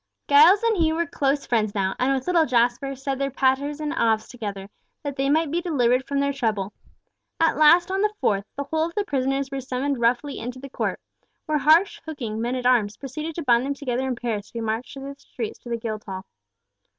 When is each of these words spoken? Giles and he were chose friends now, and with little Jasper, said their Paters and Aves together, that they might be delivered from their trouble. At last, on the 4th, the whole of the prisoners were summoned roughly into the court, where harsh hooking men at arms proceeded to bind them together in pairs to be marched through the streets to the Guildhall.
Giles 0.27 0.63
and 0.63 0.77
he 0.77 0.91
were 0.91 1.05
chose 1.05 1.45
friends 1.45 1.75
now, 1.75 1.93
and 1.99 2.11
with 2.11 2.25
little 2.25 2.47
Jasper, 2.47 2.95
said 2.95 3.19
their 3.19 3.29
Paters 3.29 3.79
and 3.79 3.93
Aves 3.93 4.27
together, 4.27 4.67
that 5.03 5.15
they 5.15 5.29
might 5.29 5.51
be 5.51 5.61
delivered 5.61 6.07
from 6.07 6.19
their 6.19 6.33
trouble. 6.33 6.73
At 7.39 7.55
last, 7.55 7.91
on 7.91 8.01
the 8.01 8.11
4th, 8.19 8.45
the 8.55 8.63
whole 8.63 8.83
of 8.87 8.95
the 8.95 9.05
prisoners 9.05 9.51
were 9.51 9.61
summoned 9.61 9.99
roughly 9.99 10.39
into 10.39 10.57
the 10.57 10.69
court, 10.69 10.99
where 11.45 11.59
harsh 11.59 12.01
hooking 12.03 12.41
men 12.41 12.55
at 12.55 12.65
arms 12.65 12.97
proceeded 12.97 13.35
to 13.35 13.43
bind 13.43 13.63
them 13.63 13.75
together 13.75 14.07
in 14.07 14.15
pairs 14.15 14.47
to 14.47 14.53
be 14.53 14.59
marched 14.61 14.93
through 14.95 15.13
the 15.13 15.19
streets 15.19 15.59
to 15.59 15.69
the 15.69 15.77
Guildhall. 15.77 16.25